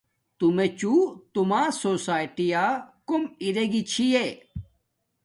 [0.37, 1.01] تو میے چوں
[1.33, 2.69] توما سوساٹیاں
[3.07, 4.27] کوم ارے گی چھی یے۔